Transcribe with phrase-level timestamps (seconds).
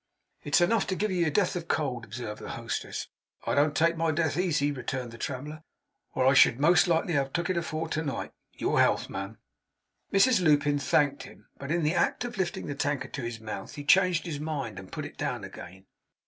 [0.43, 3.07] 'It's enough to give you your death of cold,' observed the hostess.
[3.45, 5.61] 'I don't take my death easy,' returned the traveller;
[6.15, 8.31] 'or I should most likely have took it afore to night.
[8.53, 9.37] Your health, ma'am!'
[10.11, 13.75] Mrs Lupin thanked him; but in the act of lifting the tankard to his mouth,
[13.75, 15.85] he changed his mind, and put it down again.